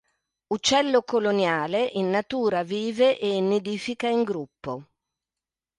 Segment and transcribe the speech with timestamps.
[0.47, 4.87] Uccello coloniale, in natura vive e nidifica in gruppo.